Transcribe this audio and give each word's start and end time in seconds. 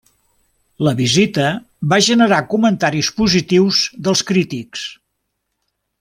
La 0.85 0.93
visita 1.01 1.43
va 1.91 1.99
generar 2.07 2.39
comentaris 2.55 3.09
positius 3.21 3.83
dels 4.07 4.23
crítics. 4.31 4.87